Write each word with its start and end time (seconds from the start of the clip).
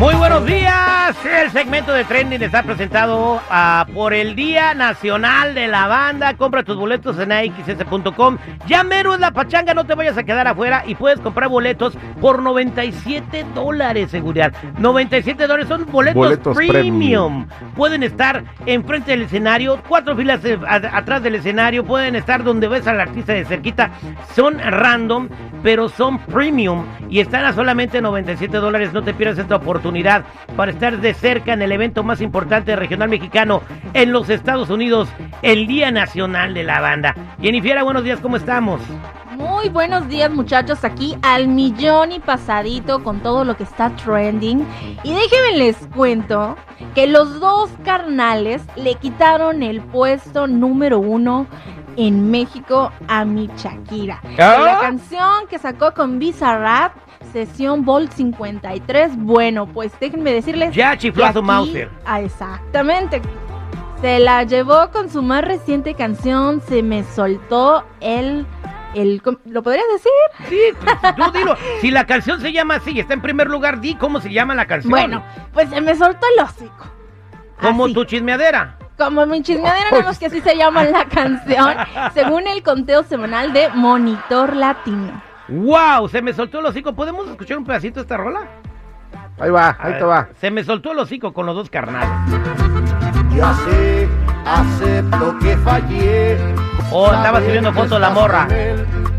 Muy 0.00 0.14
buenos 0.14 0.46
días. 0.46 1.14
El 1.42 1.50
segmento 1.50 1.92
de 1.92 2.04
trending 2.04 2.40
está 2.42 2.62
presentado 2.62 3.38
ah, 3.50 3.84
por 3.92 4.14
el 4.14 4.34
Día 4.34 4.72
Nacional 4.72 5.54
de 5.54 5.68
la 5.68 5.86
Banda. 5.88 6.32
Compra 6.38 6.62
tus 6.62 6.76
boletos 6.78 7.18
en 7.18 7.30
axs.com. 7.32 8.38
Ya 8.66 8.82
mero 8.82 9.12
es 9.12 9.20
la 9.20 9.30
pachanga, 9.30 9.74
no 9.74 9.84
te 9.84 9.94
vayas 9.94 10.16
a 10.16 10.22
quedar 10.22 10.48
afuera 10.48 10.84
y 10.86 10.94
puedes 10.94 11.20
comprar 11.20 11.50
boletos 11.50 11.98
por 12.18 12.40
97 12.40 13.44
dólares, 13.54 14.10
seguridad. 14.10 14.54
97 14.78 15.42
dólares 15.46 15.68
son 15.68 15.84
boletos, 15.92 16.14
Boletos 16.16 16.56
premium. 16.56 16.72
premium. 17.44 17.46
Pueden 17.76 18.02
estar 18.02 18.42
enfrente 18.64 19.10
del 19.10 19.22
escenario, 19.22 19.82
cuatro 19.86 20.16
filas 20.16 20.42
eh, 20.46 20.58
a- 20.66 20.96
atrás 20.96 21.22
del 21.22 21.34
escenario, 21.34 21.84
pueden 21.84 22.16
estar 22.16 22.42
donde 22.42 22.68
ves 22.68 22.86
al 22.86 23.00
artista 23.02 23.34
de 23.34 23.44
cerquita. 23.44 23.90
Son 24.34 24.58
random, 24.58 25.28
pero 25.62 25.90
son 25.90 26.18
premium 26.20 26.86
y 27.10 27.20
están 27.20 27.44
a 27.44 27.52
solamente 27.52 28.00
97 28.00 28.56
dólares. 28.56 28.94
No 28.94 29.02
te 29.02 29.12
pierdas 29.12 29.36
esta 29.38 29.56
oportunidad 29.56 29.89
para 30.56 30.70
estar 30.70 31.00
de 31.00 31.14
cerca 31.14 31.52
en 31.52 31.62
el 31.62 31.72
evento 31.72 32.04
más 32.04 32.20
importante 32.20 32.76
regional 32.76 33.08
mexicano 33.08 33.62
en 33.92 34.12
los 34.12 34.30
Estados 34.30 34.70
Unidos, 34.70 35.08
el 35.42 35.66
Día 35.66 35.90
Nacional 35.90 36.54
de 36.54 36.62
la 36.62 36.80
Banda. 36.80 37.14
Jennifer, 37.40 37.82
buenos 37.82 38.04
días, 38.04 38.20
¿cómo 38.20 38.36
estamos? 38.36 38.80
Muy 39.36 39.68
buenos 39.68 40.06
días 40.08 40.30
muchachos, 40.30 40.84
aquí 40.84 41.16
al 41.22 41.48
millón 41.48 42.12
y 42.12 42.20
pasadito 42.20 43.02
con 43.02 43.20
todo 43.20 43.44
lo 43.44 43.56
que 43.56 43.64
está 43.64 43.90
trending. 43.96 44.64
Y 45.02 45.12
déjenme 45.12 45.58
les 45.58 45.76
cuento 45.88 46.56
que 46.94 47.06
los 47.06 47.40
dos 47.40 47.70
carnales 47.84 48.62
le 48.76 48.94
quitaron 48.94 49.62
el 49.62 49.80
puesto 49.80 50.46
número 50.46 51.00
uno 51.00 51.46
en 52.06 52.30
México 52.30 52.90
a 53.08 53.24
mi 53.24 53.48
Shakira. 53.56 54.20
¿Ah? 54.38 54.58
La 54.64 54.78
canción 54.80 55.46
que 55.48 55.58
sacó 55.58 55.92
con 55.92 56.18
Bizarrap, 56.18 56.94
sesión 57.32 57.84
Volt 57.84 58.10
53, 58.12 59.16
bueno, 59.18 59.66
pues 59.66 59.92
déjenme 60.00 60.32
decirles... 60.32 60.74
Ya 60.74 60.96
chifló 60.96 61.26
a 61.26 61.32
su 61.32 61.42
Mauser. 61.42 61.90
Ah, 62.06 62.20
exactamente. 62.20 63.20
Se 64.00 64.18
la 64.18 64.44
llevó 64.44 64.90
con 64.90 65.10
su 65.10 65.22
más 65.22 65.44
reciente 65.44 65.94
canción, 65.94 66.62
Se 66.62 66.82
me 66.82 67.04
soltó 67.04 67.84
el... 68.00 68.46
el 68.94 69.20
¿Lo 69.44 69.62
podrías 69.62 69.84
decir? 69.92 70.48
Sí, 70.48 70.60
tú 71.16 71.30
dilo. 71.32 71.54
Si 71.82 71.90
la 71.90 72.06
canción 72.06 72.40
se 72.40 72.50
llama 72.50 72.76
así 72.76 72.92
y 72.92 73.00
está 73.00 73.12
en 73.12 73.20
primer 73.20 73.48
lugar, 73.48 73.80
di 73.82 73.94
cómo 73.96 74.20
se 74.22 74.32
llama 74.32 74.54
la 74.54 74.66
canción. 74.66 74.90
Bueno, 74.90 75.22
pues 75.52 75.68
se 75.68 75.82
me 75.82 75.94
soltó 75.94 76.26
el 76.34 76.44
hocico. 76.44 76.86
como 77.60 77.84
Así. 77.84 77.92
tu 77.94 78.04
chismeadera. 78.04 78.78
Como 79.00 79.24
mi 79.24 79.40
chismeadera, 79.42 79.90
nada 79.92 80.02
más 80.04 80.18
que 80.18 80.26
así 80.26 80.42
se 80.42 80.54
llama 80.54 80.84
la 80.84 81.06
canción, 81.06 81.74
según 82.12 82.46
el 82.46 82.62
conteo 82.62 83.02
semanal 83.02 83.50
de 83.50 83.70
Monitor 83.70 84.54
Latino. 84.54 85.22
¡Wow! 85.48 86.06
Se 86.10 86.20
me 86.20 86.34
soltó 86.34 86.60
el 86.60 86.66
hocico. 86.66 86.92
¿Podemos 86.92 87.26
escuchar 87.26 87.56
un 87.56 87.64
pedacito 87.64 87.94
de 87.94 88.02
esta 88.02 88.18
rola? 88.18 88.46
Ahí 89.38 89.50
va, 89.50 89.74
ahí 89.80 89.94
te 89.94 90.04
va. 90.04 90.28
Se 90.38 90.50
me 90.50 90.62
soltó 90.64 90.92
el 90.92 90.98
hocico 90.98 91.32
con 91.32 91.46
los 91.46 91.56
dos 91.56 91.70
carnales. 91.70 92.10
Ya 93.34 93.54
sé, 93.54 94.06
acepto 94.44 95.38
que 95.38 95.56
fallé. 95.56 96.59
Oh, 96.92 97.06
estaba 97.12 97.40
subiendo 97.40 97.72
foto 97.72 97.98
la 97.98 98.10
morra. 98.10 98.48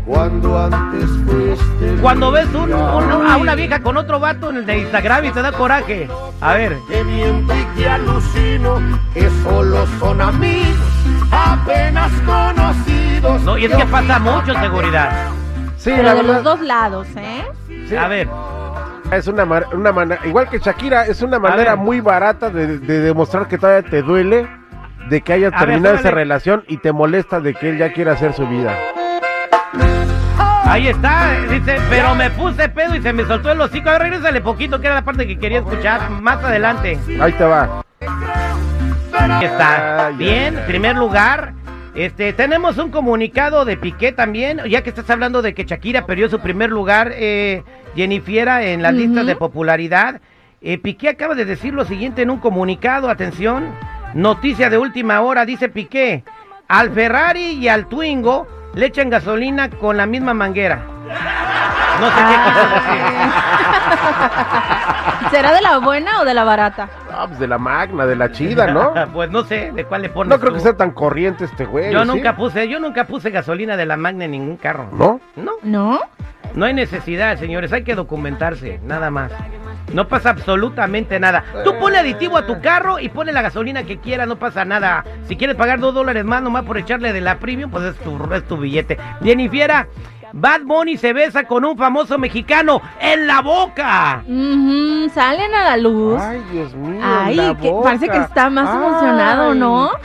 Cuando 0.04 0.58
antes 0.62 1.08
fuiste. 1.26 1.96
Cuando 2.02 2.30
ves 2.30 2.46
un- 2.54 2.72
a 2.72 3.36
una 3.36 3.54
vieja 3.54 3.80
con 3.80 3.96
otro 3.96 4.20
vato 4.20 4.50
en 4.50 4.56
el 4.58 4.66
de 4.66 4.78
Instagram 4.80 5.24
y 5.26 5.30
te 5.30 5.40
da 5.42 5.52
coraje. 5.52 6.08
A 6.40 6.54
ver. 6.54 6.76
Que 6.88 7.02
miento 7.04 7.54
y 7.54 7.64
que 7.76 7.88
alucino, 7.88 8.80
que 9.14 9.30
solo 9.42 9.86
son 9.98 10.20
amigos, 10.20 10.76
apenas 11.30 12.10
conocidos. 12.26 13.42
No, 13.42 13.56
y 13.56 13.64
es 13.66 13.74
que 13.74 13.86
pasa 13.86 14.18
mucho, 14.18 14.52
seguridad. 14.54 15.28
Sí, 15.76 15.90
Pero 15.96 16.02
la 16.02 16.14
de 16.14 16.22
los 16.22 16.42
dos 16.44 16.60
lados, 16.60 17.06
¿eh? 17.16 17.44
sí, 17.88 17.96
A 17.96 18.06
ver. 18.08 18.28
es 19.12 19.26
una, 19.26 19.44
una 19.72 19.92
manera, 19.92 20.20
igual 20.26 20.48
que 20.48 20.58
Shakira, 20.58 21.06
es 21.06 21.22
una 21.22 21.38
manera 21.38 21.74
muy 21.76 22.00
barata 22.00 22.50
de, 22.50 22.78
de 22.78 23.00
demostrar 23.00 23.48
que 23.48 23.58
todavía 23.58 23.88
te 23.88 24.02
duele 24.02 24.46
de 25.12 25.20
que 25.20 25.34
hayas 25.34 25.52
A 25.52 25.58
ver, 25.58 25.68
terminado 25.68 25.94
esa 25.96 26.10
relación 26.10 26.64
y 26.68 26.78
te 26.78 26.90
molesta 26.90 27.38
de 27.40 27.52
que 27.52 27.68
él 27.68 27.76
ya 27.76 27.92
quiera 27.92 28.12
hacer 28.12 28.32
su 28.32 28.46
vida. 28.48 28.74
Ahí 30.64 30.88
está, 30.88 31.38
dice, 31.50 31.76
pero 31.90 32.14
me 32.14 32.30
puse 32.30 32.66
pedo 32.70 32.94
y 32.96 33.02
se 33.02 33.12
me 33.12 33.26
soltó 33.26 33.52
el 33.52 33.60
hocico. 33.60 33.90
A 33.90 33.92
ver, 33.92 34.02
regrésale 34.04 34.40
poquito, 34.40 34.80
que 34.80 34.86
era 34.86 34.94
la 34.96 35.04
parte 35.04 35.26
que 35.26 35.38
quería 35.38 35.58
escuchar. 35.58 36.08
Más 36.08 36.42
adelante. 36.42 36.98
Ahí 37.20 37.32
te 37.32 37.44
va. 37.44 37.84
Ahí 39.12 39.44
está. 39.44 40.06
Ay, 40.06 40.14
Bien, 40.16 40.56
ay, 40.56 40.64
primer 40.66 40.96
lugar. 40.96 41.52
Este, 41.94 42.32
tenemos 42.32 42.78
un 42.78 42.90
comunicado 42.90 43.66
de 43.66 43.76
Piqué 43.76 44.12
también, 44.12 44.62
ya 44.66 44.82
que 44.82 44.88
estás 44.88 45.10
hablando 45.10 45.42
de 45.42 45.52
que 45.52 45.64
Shakira 45.64 46.06
perdió 46.06 46.30
su 46.30 46.40
primer 46.40 46.70
lugar, 46.70 47.12
eh, 47.14 47.64
Jennifiera, 47.94 48.62
en 48.64 48.80
las 48.80 48.92
Ujú. 48.94 49.00
listas 49.02 49.26
de 49.26 49.36
popularidad. 49.36 50.22
Eh, 50.62 50.78
Piqué 50.78 51.10
acaba 51.10 51.34
de 51.34 51.44
decir 51.44 51.74
lo 51.74 51.84
siguiente 51.84 52.22
en 52.22 52.30
un 52.30 52.38
comunicado, 52.38 53.10
atención, 53.10 53.64
noticia 54.14 54.70
de 54.70 54.78
última 54.78 55.20
hora, 55.20 55.44
dice 55.44 55.68
Piqué, 55.68 56.24
al 56.68 56.90
Ferrari 56.90 57.52
y 57.52 57.68
al 57.68 57.86
Twingo 57.86 58.46
le 58.74 58.86
echan 58.86 59.10
gasolina 59.10 59.70
con 59.70 59.96
la 59.96 60.06
misma 60.06 60.34
manguera. 60.34 60.82
No 62.00 62.06
sé 62.08 62.16
qué 62.16 62.34
quiso 62.44 62.60
decir. 62.74 63.02
¿Será 65.30 65.52
de 65.52 65.60
la 65.62 65.78
buena 65.78 66.20
o 66.20 66.24
de 66.24 66.34
la 66.34 66.44
barata? 66.44 66.88
Ah, 67.10 67.24
pues 67.26 67.38
de 67.38 67.46
la 67.46 67.58
magna, 67.58 68.06
de 68.06 68.16
la 68.16 68.32
chida, 68.32 68.66
¿no? 68.68 68.92
Pues 69.12 69.30
no 69.30 69.44
sé 69.44 69.72
de 69.72 69.84
cuál 69.84 70.02
le 70.02 70.08
pones 70.08 70.30
No 70.30 70.38
creo 70.38 70.50
tú. 70.52 70.56
que 70.56 70.62
sea 70.62 70.76
tan 70.76 70.90
corriente 70.92 71.44
este 71.44 71.64
güey. 71.64 71.92
Yo 71.92 72.02
¿sí? 72.02 72.08
nunca 72.08 72.36
puse, 72.36 72.68
yo 72.68 72.80
nunca 72.80 73.04
puse 73.04 73.30
gasolina 73.30 73.76
de 73.76 73.86
la 73.86 73.96
Magna 73.96 74.24
en 74.24 74.32
ningún 74.32 74.56
carro. 74.56 74.88
¿No? 74.92 75.20
No, 75.36 75.52
¿No? 75.62 76.00
no 76.54 76.64
hay 76.66 76.74
necesidad, 76.74 77.38
señores, 77.38 77.72
hay 77.72 77.84
que 77.84 77.94
documentarse, 77.94 78.80
nada 78.84 79.10
más. 79.10 79.32
No 79.92 80.08
pasa 80.08 80.30
absolutamente 80.30 81.18
nada. 81.20 81.44
Tú 81.64 81.78
ponle 81.78 81.98
aditivo 81.98 82.36
a 82.36 82.46
tu 82.46 82.60
carro 82.60 82.98
y 82.98 83.08
ponle 83.08 83.32
la 83.32 83.42
gasolina 83.42 83.84
que 83.84 83.98
quieras, 83.98 84.26
no 84.26 84.36
pasa 84.36 84.64
nada. 84.64 85.04
Si 85.28 85.36
quieres 85.36 85.56
pagar 85.56 85.80
dos 85.80 85.94
dólares 85.94 86.24
más 86.24 86.42
nomás 86.42 86.64
por 86.64 86.78
echarle 86.78 87.12
de 87.12 87.20
la 87.20 87.38
premium, 87.38 87.70
pues 87.70 87.84
es 87.84 87.96
tu, 87.98 88.32
es 88.32 88.46
tu 88.46 88.56
billete. 88.56 88.98
Jennifiera, 89.22 89.88
Bad 90.32 90.62
Bunny 90.62 90.96
se 90.96 91.12
besa 91.12 91.44
con 91.44 91.64
un 91.64 91.76
famoso 91.76 92.18
mexicano 92.18 92.80
en 93.00 93.26
la 93.26 93.40
boca. 93.42 94.22
Salen 95.12 95.54
a 95.54 95.64
la 95.64 95.76
luz. 95.76 96.20
Ay, 96.20 96.42
Dios 96.50 96.74
mío. 96.74 97.00
Ay, 97.02 97.34
la 97.34 97.56
que 97.56 97.70
boca. 97.70 97.84
parece 97.84 98.08
que 98.08 98.18
está 98.18 98.48
más 98.50 98.68
Ay. 98.68 98.76
emocionado, 98.76 99.54
¿no? 99.54 99.90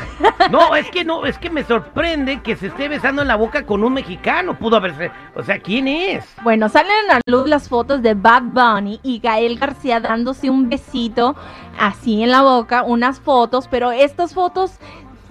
No, 0.51 0.75
es 0.75 0.89
que 0.89 1.03
no, 1.03 1.25
es 1.25 1.37
que 1.37 1.49
me 1.49 1.63
sorprende 1.63 2.41
que 2.41 2.55
se 2.55 2.67
esté 2.67 2.87
besando 2.87 3.21
en 3.21 3.27
la 3.27 3.35
boca 3.35 3.65
con 3.65 3.83
un 3.83 3.93
mexicano. 3.93 4.57
Pudo 4.57 4.77
haberse, 4.77 5.11
o 5.35 5.43
sea, 5.43 5.59
¿quién 5.59 5.87
es? 5.87 6.25
Bueno, 6.41 6.69
salen 6.69 6.91
a 7.11 7.19
luz 7.25 7.47
las 7.47 7.67
fotos 7.67 8.01
de 8.01 8.13
Bad 8.13 8.43
Bunny 8.43 8.99
y 9.03 9.19
Gael 9.19 9.59
García 9.59 9.99
dándose 9.99 10.49
un 10.49 10.69
besito 10.69 11.35
así 11.79 12.23
en 12.23 12.31
la 12.31 12.41
boca, 12.41 12.83
unas 12.83 13.19
fotos, 13.19 13.67
pero 13.67 13.91
estas 13.91 14.33
fotos 14.33 14.79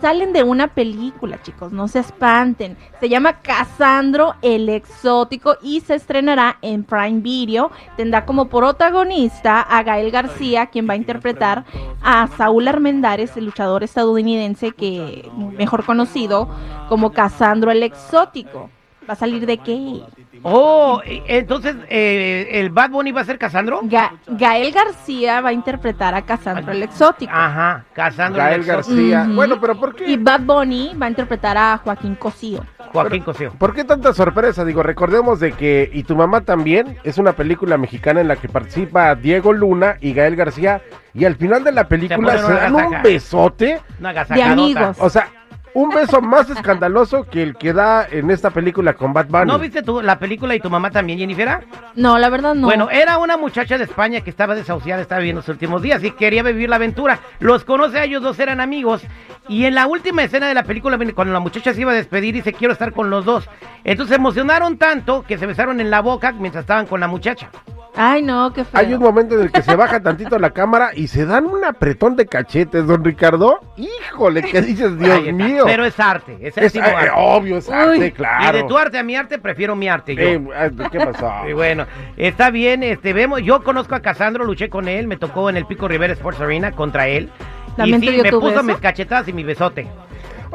salen 0.00 0.32
de 0.32 0.43
una 0.43 0.69
película, 0.69 1.40
chicos, 1.43 1.72
no 1.72 1.88
se 1.88 2.00
espanten. 2.00 2.76
Se 3.00 3.08
llama 3.08 3.40
Casandro 3.40 4.34
el 4.43 4.69
Exótico 4.69 5.56
y 5.62 5.81
se 5.81 5.94
estrenará 5.94 6.58
en 6.62 6.84
Prime 6.84 7.20
Video. 7.20 7.70
Tendrá 7.96 8.25
como 8.25 8.48
protagonista 8.48 9.60
a 9.60 9.82
Gael 9.82 10.10
García, 10.10 10.66
quien 10.66 10.88
va 10.88 10.94
a 10.94 10.96
interpretar 10.96 11.64
a 12.02 12.26
Saúl 12.37 12.69
Armendáriz, 12.69 13.37
el 13.37 13.46
luchador 13.46 13.82
estadounidense 13.84 14.72
que 14.72 15.31
mejor 15.56 15.84
conocido 15.84 16.49
como 16.88 17.12
Casandro 17.12 17.70
el 17.70 17.82
Exótico. 17.82 18.70
¿Va 19.08 19.12
a 19.12 19.16
salir 19.16 19.46
de 19.46 19.58
qué? 19.58 20.00
Oh, 20.42 21.00
entonces, 21.04 21.76
eh, 21.88 22.48
¿el 22.52 22.70
Bad 22.70 22.90
Bunny 22.90 23.12
va 23.12 23.20
a 23.20 23.24
ser 23.24 23.38
Casandro? 23.38 23.80
Ga- 23.82 24.12
Gael 24.26 24.72
García 24.72 25.40
va 25.40 25.50
a 25.50 25.52
interpretar 25.52 26.14
a 26.14 26.22
Casandro 26.22 26.72
el 26.72 26.82
Exótico. 26.82 27.32
Ajá, 27.34 27.84
Casandro 27.92 28.42
Gael 28.42 28.62
el 28.62 28.68
exótico. 28.68 28.94
García. 28.96 29.22
Ujú. 29.24 29.34
Bueno, 29.34 29.60
pero 29.60 29.78
¿por 29.78 29.94
qué? 29.94 30.06
Y 30.10 30.16
Bad 30.16 30.40
Bunny 30.40 30.94
va 31.00 31.06
a 31.06 31.08
interpretar 31.08 31.56
a 31.56 31.78
Joaquín 31.78 32.14
Cosío. 32.16 32.64
Joaquín 32.92 33.22
Cosío. 33.22 33.52
¿Por 33.58 33.74
qué 33.74 33.84
tanta 33.84 34.12
sorpresa? 34.12 34.64
Digo, 34.64 34.82
recordemos 34.82 35.40
de 35.40 35.52
que 35.52 35.90
Y 35.92 36.02
tu 36.04 36.16
mamá 36.16 36.42
también 36.42 36.96
es 37.04 37.18
una 37.18 37.32
película 37.32 37.76
mexicana 37.78 38.20
en 38.20 38.28
la 38.28 38.36
que 38.36 38.48
participa 38.48 39.14
Diego 39.14 39.52
Luna 39.52 39.96
y 40.00 40.12
Gael 40.14 40.36
García 40.36 40.80
y 41.14 41.24
al 41.24 41.36
final 41.36 41.64
de 41.64 41.72
la 41.72 41.88
película 41.88 42.38
se 42.38 42.52
dan 42.52 42.74
un 42.74 43.02
besote. 43.02 43.80
Una 44.00 44.12
De 44.12 44.42
amigos. 44.42 44.96
O 45.00 45.08
sea, 45.10 45.28
un 45.76 45.90
beso 45.90 46.23
más 46.23 46.49
escandaloso 46.49 47.25
que 47.25 47.43
el 47.43 47.55
que 47.55 47.75
da 47.75 48.06
en 48.11 48.31
esta 48.31 48.49
película 48.49 48.94
con 48.94 49.12
Bad 49.12 49.26
Bunny. 49.28 49.44
¿No 49.44 49.58
viste 49.58 49.82
tú 49.82 50.00
la 50.00 50.19
película 50.19 50.55
y 50.55 50.61
tu 50.61 50.70
mamá 50.70 50.90
también, 50.90 51.19
Jennifer? 51.19 51.67
No, 51.94 52.19
la 52.19 52.31
verdad 52.31 52.55
no. 52.55 52.67
Bueno, 52.67 52.88
era 52.90 53.19
una 53.19 53.37
muchacha 53.37 53.76
de 53.76 53.84
España 53.84 54.23
que 54.23 54.31
estaba 54.31 54.55
desahuciada, 54.55 55.02
estaba 55.02 55.19
viviendo 55.19 55.43
sus 55.43 55.50
últimos 55.50 55.82
días 55.82 56.02
y 56.02 56.12
quería 56.12 56.43
vivir 56.43 56.70
la 56.70 56.76
aventura. 56.76 57.20
Los 57.40 57.64
conoce 57.64 57.99
a 57.99 58.05
ellos 58.05 58.23
dos, 58.23 58.38
eran 58.38 58.62
amigos. 58.62 59.02
Y 59.49 59.67
en 59.67 59.75
la 59.75 59.87
última 59.87 60.23
escena 60.23 60.49
de 60.49 60.55
la 60.55 60.62
película, 60.62 60.99
cuando 61.14 61.34
la 61.34 61.40
muchacha 61.40 61.75
se 61.75 61.82
iba 61.82 61.93
a 61.93 61.94
despedir, 61.94 62.32
dice, 62.32 62.55
quiero 62.55 62.73
estar 62.73 62.93
con 62.93 63.11
los 63.11 63.26
dos. 63.26 63.46
Entonces 63.84 64.14
se 64.14 64.17
emocionaron 64.19 64.78
tanto 64.78 65.25
que 65.25 65.37
se 65.37 65.44
besaron 65.44 65.81
en 65.81 65.90
la 65.90 66.00
boca 66.00 66.32
mientras 66.32 66.62
estaban 66.62 66.87
con 66.87 67.00
la 67.00 67.06
muchacha. 67.06 67.50
Ay, 67.96 68.22
no, 68.22 68.52
qué 68.52 68.64
feo. 68.64 68.78
Hay 68.78 68.93
un 68.93 69.00
momento 69.00 69.34
en 69.37 69.43
el 69.43 69.50
que 69.50 69.62
se 69.62 69.75
baja 69.75 70.00
tantito 70.00 70.38
la 70.38 70.50
cámara 70.50 70.90
y 70.94 71.08
se 71.08 71.25
dan 71.25 71.46
un 71.46 71.64
apretón 71.64 72.14
de 72.14 72.26
cachetes, 72.26 72.87
don 72.87 73.02
Ricardo. 73.02 73.58
Híjole, 73.76 74.43
¿qué 74.43 74.60
dices, 74.60 74.98
Dios 74.98 75.22
mío? 75.32 75.64
Pero 75.64 75.84
es 75.87 75.98
arte, 75.98 76.37
es, 76.43 76.58
Es, 76.58 76.75
el 76.75 76.82
eh, 76.82 76.84
arte. 76.84 77.10
obvio, 77.16 77.56
es 77.56 77.70
arte, 77.70 77.98
Uy. 77.98 78.12
claro. 78.12 78.58
Y 78.58 78.62
de 78.62 78.69
tu 78.69 78.76
arte 78.76 78.98
a 78.98 79.02
mi 79.02 79.16
arte, 79.16 79.38
prefiero 79.38 79.75
mi 79.75 79.88
arte 79.88 80.14
yo. 80.14 80.22
Eh, 80.22 80.43
eh, 80.56 80.70
¿Qué 80.93 80.98
pasó? 81.00 81.32
Y 81.48 81.52
bueno, 81.54 81.87
está 82.16 82.50
bien, 82.50 82.82
este, 82.82 83.12
vemos, 83.12 83.40
yo 83.43 83.62
conozco 83.64 83.94
a 83.94 84.00
Casandro, 84.00 84.44
luché 84.44 84.69
con 84.69 84.88
él, 84.88 85.06
me 85.06 85.16
tocó 85.16 85.49
en 85.49 85.56
el 85.56 85.64
Pico 85.66 85.88
Rivera 85.88 86.12
Sports 86.12 86.40
Arena 86.40 86.72
contra 86.72 87.08
él. 87.08 87.31
Lamento 87.76 88.06
y 88.06 88.08
sí, 88.08 88.16
yo 88.16 88.22
me 88.25 88.31
puso 88.31 88.46
beso. 88.49 88.62
mis 88.62 88.76
cachetadas 88.78 89.28
y 89.28 89.32
mi 89.32 89.42
besote. 89.44 89.87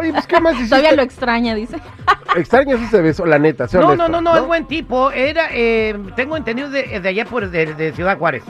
Oye, 0.01 0.12
pues, 0.13 0.25
¿qué 0.25 0.42
más 0.42 0.53
hiciste? 0.56 0.69
Todavía 0.69 0.94
lo 0.94 1.03
extraña, 1.03 1.53
dice. 1.53 1.77
Extrañas 2.36 2.81
ese 2.81 3.01
beso, 3.01 3.25
la 3.25 3.38
neta, 3.38 3.68
sea 3.68 3.81
No, 3.81 3.88
honesto, 3.88 4.07
no, 4.09 4.21
no, 4.21 4.31
no, 4.33 4.38
es 4.38 4.45
buen 4.48 4.65
tipo. 4.65 5.12
Era, 5.12 5.50
eh, 5.51 5.95
tengo 6.15 6.36
entendido 6.38 6.69
de, 6.69 7.00
de 7.00 7.09
allá 7.09 7.25
por 7.25 7.50
de, 7.50 7.74
de 7.75 7.92
Ciudad 7.94 8.18
Juárez. 8.18 8.44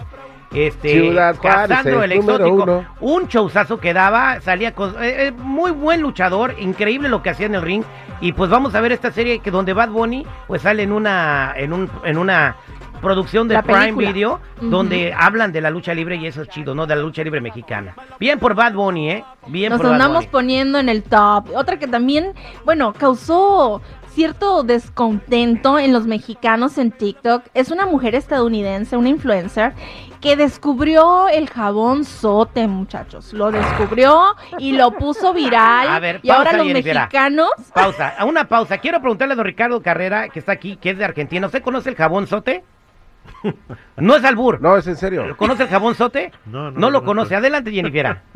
Este, 0.53 0.92
Ciudad 0.92 1.36
Juárez, 1.36 1.69
Casandro, 1.69 2.03
el 2.03 2.12
el 2.12 2.19
exótico, 2.19 2.63
uno. 2.63 2.86
un 3.00 3.27
showzazo 3.27 3.80
que 3.80 3.94
daba, 3.94 4.42
salía 4.42 4.74
con, 4.74 4.92
eh, 5.01 5.27
eh, 5.27 5.31
muy 5.31 5.71
buen 5.71 6.01
luchador, 6.01 6.56
increíble 6.59 7.07
lo 7.09 7.21
que 7.24 7.30
hacía 7.30 7.45
en 7.45 7.56
el 7.56 7.62
ring. 7.62 7.83
Y 8.19 8.33
pues 8.33 8.50
vamos 8.50 8.75
a 8.75 8.81
ver 8.81 8.92
esta 8.92 9.12
serie 9.12 9.39
que 9.39 9.50
donde 9.50 9.74
Bad 9.74 9.89
Bunny 9.89 10.25
pues 10.48 10.62
sale 10.62 10.83
en 10.83 10.92
una, 10.92 11.53
en 11.56 11.74
un, 11.74 11.89
en 12.03 12.18
una 12.18 12.56
producción 13.01 13.48
de 13.48 13.56
La 13.56 13.63
Prime 13.63 13.80
película. 13.94 14.12
Video, 14.12 14.39
donde 14.62 15.13
hablan 15.18 15.51
de 15.51 15.62
la 15.62 15.69
lucha 15.69 15.94
libre 15.94 16.15
y 16.15 16.27
eso 16.27 16.44
es 16.44 16.50
chido, 16.50 16.74
¿no? 16.75 16.86
De 16.88 16.95
la 16.95 17.01
lucha 17.01 17.24
libre 17.24 17.42
mexicana. 17.42 17.95
Bien 18.19 18.39
por 18.39 18.56
Bad 18.56 18.74
Bunny, 18.74 19.09
¿eh? 19.12 19.25
Bien 19.48 19.71
Nos 19.71 19.77
por 19.80 19.88
Bad 19.88 19.94
andamos 19.95 20.24
Bunny. 20.25 20.31
poniendo 20.31 20.80
en 20.80 20.89
el 20.89 21.03
top. 21.03 21.50
Otra 21.56 21.77
que 21.80 21.88
también, 21.88 22.33
bueno, 22.65 22.94
causó 22.94 23.81
cierto 24.13 24.63
descontento 24.63 25.80
en 25.80 25.94
los 25.94 26.06
mexicanos 26.06 26.77
en 26.77 26.92
TikTok 26.92 27.44
es 27.53 27.71
una 27.71 27.86
mujer 27.86 28.13
estadounidense, 28.13 28.98
una 28.98 29.07
influencer, 29.07 29.74
que 30.19 30.36
descubrió 30.36 31.30
el 31.30 31.50
jabón 31.50 32.03
sote, 32.03 32.68
muchachos. 32.68 33.33
Lo 33.33 33.51
descubrió 33.51 34.36
y 34.59 34.74
lo 34.74 34.92
puso 34.92 35.33
viral. 35.33 35.88
A 35.88 36.00
ver, 36.00 36.19
y 36.21 36.30
ahora 36.30 36.51
los 36.53 36.68
Jennifer. 36.68 36.94
mexicanos 36.94 37.50
Pausa, 37.74 38.13
a 38.18 38.25
una 38.25 38.48
pausa. 38.48 38.77
Quiero 38.80 39.00
preguntarle 39.00 39.33
a 39.33 39.38
don 39.38 39.45
Ricardo 39.45 39.81
Carrera, 39.81 40.30
que 40.30 40.39
está 40.39 40.51
aquí, 40.51 40.75
que 40.75 40.92
es 40.92 40.98
de 40.98 41.06
Argentina. 41.06 41.48
¿Usted 41.48 41.63
conoce 41.63 41.89
el 41.89 41.95
jabón 41.95 42.27
sote? 42.27 42.63
No 43.98 44.16
es 44.16 44.24
albur. 44.24 44.62
No, 44.62 44.78
es 44.78 44.88
en 44.88 44.96
serio. 44.98 45.36
¿Conoce 45.38 45.64
el 45.64 45.70
jabón 45.70 45.96
sote? 45.96 46.32
No, 46.46 46.72
no 46.72 46.80
No 46.80 46.90
lo 46.90 47.04
conoce. 47.04 47.36
Adelante, 47.36 47.72
Jennifer. 47.72 48.22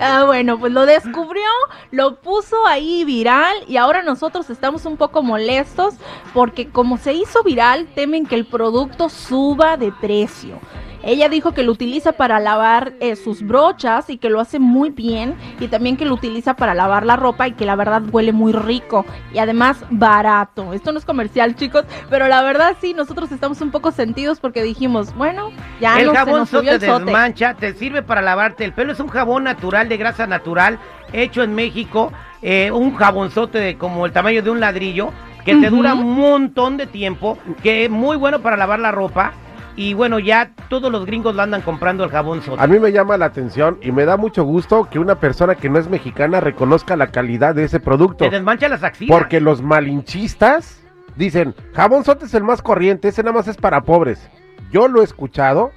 Ah, 0.00 0.24
bueno, 0.26 0.58
pues 0.58 0.72
lo 0.72 0.86
descubrió, 0.86 1.48
lo 1.92 2.16
puso 2.16 2.66
ahí 2.66 3.04
viral 3.04 3.54
y 3.68 3.76
ahora 3.76 4.02
nosotros 4.02 4.50
estamos 4.50 4.84
un 4.86 4.96
poco 4.96 5.22
molestos 5.22 5.94
porque 6.34 6.68
como 6.68 6.98
se 6.98 7.12
hizo 7.12 7.44
viral, 7.44 7.86
temen 7.94 8.26
que 8.26 8.34
el 8.34 8.44
producto 8.44 9.08
suba 9.08 9.76
de 9.76 9.92
precio. 9.92 10.58
Ella 11.02 11.28
dijo 11.28 11.52
que 11.52 11.62
lo 11.62 11.72
utiliza 11.72 12.12
para 12.12 12.40
lavar 12.40 12.92
eh, 13.00 13.16
sus 13.16 13.42
brochas 13.42 14.10
y 14.10 14.18
que 14.18 14.30
lo 14.30 14.40
hace 14.40 14.58
muy 14.58 14.90
bien 14.90 15.36
y 15.60 15.68
también 15.68 15.96
que 15.96 16.04
lo 16.04 16.14
utiliza 16.14 16.54
para 16.54 16.74
lavar 16.74 17.06
la 17.06 17.16
ropa 17.16 17.48
y 17.48 17.52
que 17.52 17.64
la 17.66 17.76
verdad 17.76 18.02
huele 18.10 18.32
muy 18.32 18.52
rico 18.52 19.06
y 19.32 19.38
además 19.38 19.84
barato. 19.90 20.72
Esto 20.72 20.92
no 20.92 20.98
es 20.98 21.04
comercial, 21.04 21.54
chicos, 21.54 21.84
pero 22.10 22.28
la 22.28 22.42
verdad 22.42 22.76
sí, 22.80 22.94
nosotros 22.94 23.30
estamos 23.32 23.60
un 23.60 23.70
poco 23.70 23.92
sentidos 23.92 24.40
porque 24.40 24.62
dijimos, 24.62 25.14
bueno, 25.14 25.50
ya 25.80 26.00
el 26.00 26.06
no 26.06 26.12
se 26.12 26.18
jabón 26.18 26.40
nos 26.40 26.48
subió 26.48 26.72
el 26.72 26.80
sote. 26.80 27.04
desmancha, 27.04 27.54
te 27.54 27.74
sirve 27.74 28.02
para 28.02 28.20
lavarte 28.20 28.64
el 28.64 28.72
pelo. 28.72 28.92
Es 28.92 29.00
un 29.00 29.08
jabón 29.08 29.44
natural, 29.44 29.88
de 29.88 29.96
grasa 29.96 30.26
natural, 30.26 30.78
hecho 31.12 31.42
en 31.42 31.54
México. 31.54 32.12
eh, 32.40 32.70
un 32.70 32.94
jabonzote 32.94 33.58
de 33.58 33.76
como 33.76 34.06
el 34.06 34.12
tamaño 34.12 34.42
de 34.42 34.50
un 34.50 34.60
ladrillo, 34.60 35.10
que 35.44 35.56
te 35.56 35.70
dura 35.70 35.94
un 35.94 36.14
montón 36.14 36.76
de 36.76 36.86
tiempo, 36.86 37.38
que 37.62 37.84
es 37.84 37.90
muy 37.90 38.16
bueno 38.16 38.40
para 38.40 38.56
lavar 38.56 38.78
la 38.78 38.92
ropa. 38.92 39.32
Y 39.78 39.94
bueno, 39.94 40.18
ya 40.18 40.50
todos 40.68 40.90
los 40.90 41.06
gringos 41.06 41.36
lo 41.36 41.42
andan 41.42 41.62
comprando 41.62 42.02
el 42.02 42.10
jabón 42.10 42.42
sote. 42.42 42.60
A 42.60 42.66
mí 42.66 42.80
me 42.80 42.90
llama 42.90 43.16
la 43.16 43.26
atención 43.26 43.78
y 43.80 43.92
me 43.92 44.06
da 44.06 44.16
mucho 44.16 44.42
gusto 44.42 44.88
que 44.90 44.98
una 44.98 45.20
persona 45.20 45.54
que 45.54 45.68
no 45.68 45.78
es 45.78 45.88
mexicana 45.88 46.40
reconozca 46.40 46.96
la 46.96 47.12
calidad 47.12 47.54
de 47.54 47.62
ese 47.62 47.78
producto. 47.78 48.24
Te 48.24 48.30
desmancha 48.30 48.68
las 48.68 48.82
axilas. 48.82 49.16
Porque 49.16 49.40
los 49.40 49.62
malinchistas 49.62 50.82
dicen, 51.14 51.54
jabón 51.74 52.02
sote 52.02 52.24
es 52.24 52.34
el 52.34 52.42
más 52.42 52.60
corriente, 52.60 53.06
ese 53.06 53.22
nada 53.22 53.36
más 53.36 53.46
es 53.46 53.56
para 53.56 53.82
pobres. 53.82 54.28
Yo 54.72 54.88
lo 54.88 55.00
he 55.00 55.04
escuchado, 55.04 55.70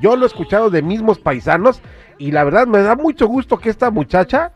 yo 0.00 0.16
lo 0.16 0.24
he 0.24 0.26
escuchado 0.26 0.68
de 0.68 0.82
mismos 0.82 1.20
paisanos 1.20 1.80
y 2.18 2.32
la 2.32 2.42
verdad 2.42 2.66
me 2.66 2.82
da 2.82 2.96
mucho 2.96 3.28
gusto 3.28 3.58
que 3.58 3.70
esta 3.70 3.92
muchacha, 3.92 4.50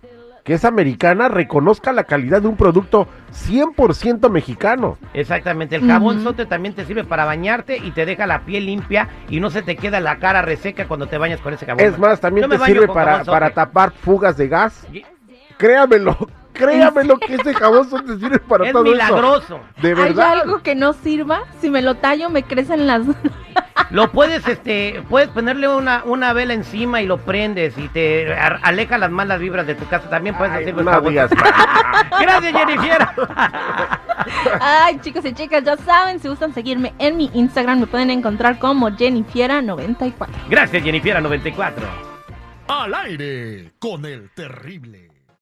que 0.49 0.55
es 0.55 0.65
americana, 0.65 1.29
reconozca 1.29 1.93
la 1.93 2.05
calidad 2.05 2.41
de 2.41 2.49
un 2.49 2.57
producto 2.57 3.07
100% 3.35 4.31
mexicano. 4.31 4.97
Exactamente, 5.13 5.77
el 5.77 5.87
jabón 5.87 6.23
sote 6.23 6.47
también 6.47 6.75
te 6.75 6.87
sirve 6.87 7.05
para 7.05 7.27
bañarte 7.27 7.77
y 7.77 7.91
te 7.91 8.07
deja 8.07 8.27
la 8.27 8.41
piel 8.47 8.65
limpia 8.65 9.11
y 9.29 9.41
no 9.41 9.51
se 9.51 9.61
te 9.61 9.77
queda 9.77 10.01
la 10.01 10.17
cara 10.19 10.41
reseca 10.41 10.89
cuando 10.89 11.07
te 11.07 11.19
bañas 11.19 11.43
con 11.43 11.53
ese 11.53 11.67
jabón. 11.67 11.85
Es 11.85 11.99
más, 11.99 12.19
también 12.21 12.49
Yo 12.51 12.59
te 12.59 12.65
sirve 12.65 12.89
para, 12.89 13.25
para 13.25 13.51
tapar 13.51 13.91
fugas 13.93 14.39
de 14.39 14.49
gas. 14.49 14.87
Y- 14.91 15.05
Créamelo, 15.59 16.17
créamelo 16.55 17.19
que 17.19 17.35
ese 17.35 17.53
jabón 17.53 17.87
sote 17.91 18.17
sirve 18.17 18.39
para 18.39 18.69
Es 18.69 18.73
todo 18.73 18.85
eso. 18.85 18.93
milagroso. 18.93 19.61
De 19.83 19.89
¿Hay 19.89 19.95
verdad. 19.95 20.33
algo 20.41 20.63
que 20.63 20.75
no 20.75 20.95
sirva? 20.95 21.43
Si 21.61 21.69
me 21.69 21.83
lo 21.83 21.97
tallo, 21.97 22.31
me 22.31 22.43
crecen 22.43 22.87
las... 22.87 23.03
Lo 23.91 24.13
puedes, 24.13 24.47
este, 24.47 25.03
puedes 25.09 25.29
ponerle 25.31 25.67
una, 25.69 26.03
una 26.05 26.33
vela 26.35 26.53
encima 26.53 27.01
y 27.01 27.07
lo 27.07 27.19
prendes 27.19 27.77
y 27.79 27.89
te 27.89 28.33
aleja 28.35 28.99
las 28.99 29.11
malas 29.11 29.41
vibras 29.41 29.67
de 29.67 29.75
tu 29.75 29.87
casa. 29.87 30.11
También 30.11 30.37
puedes 30.37 30.53
Ay, 30.55 30.63
hacerlo. 30.65 30.83
no 30.83 31.01
digas. 31.01 31.31
Gracias, 32.21 32.53
Jennifer. 32.55 33.09
Ay, 34.61 34.99
chicos 35.01 35.25
y 35.25 35.33
chicas, 35.33 35.65
ya 35.65 35.77
saben, 35.79 36.21
si 36.21 36.29
gustan 36.29 36.53
seguirme 36.53 36.93
en 36.99 37.17
mi 37.17 37.31
Instagram, 37.33 37.81
me 37.81 37.87
pueden 37.87 38.11
encontrar 38.11 38.59
como 38.59 38.91
Jennifiera94. 38.91 40.27
Gracias, 40.51 40.83
Jennifer 40.83 41.23
94. 41.23 41.87
Al 42.69 42.95
aire 42.95 43.73
con 43.79 44.05
el 44.05 44.29
terrible. 44.31 45.08